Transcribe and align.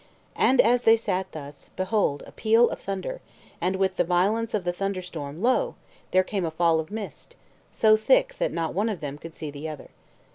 And 0.39 0.59
as 0.59 0.81
they 0.81 0.97
sat 0.97 1.31
thus, 1.31 1.69
behold 1.75 2.23
a 2.25 2.31
peal 2.31 2.67
of 2.71 2.79
thunder, 2.79 3.21
and 3.61 3.75
with 3.75 3.97
the 3.97 4.03
violence 4.03 4.55
of 4.55 4.63
the 4.63 4.73
thunder 4.73 5.03
storm, 5.03 5.43
lo! 5.43 5.75
there 6.09 6.23
came 6.23 6.43
a 6.43 6.49
fall 6.49 6.79
of 6.79 6.89
mist, 6.89 7.35
so 7.69 7.95
thick 7.95 8.35
that 8.39 8.51
not 8.51 8.73
one 8.73 8.89
of 8.89 8.99
them 9.01 9.19
could 9.19 9.35
see 9.35 9.51
the 9.51 9.69
other. 9.69 9.91